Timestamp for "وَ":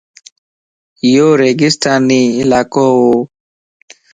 3.01-3.07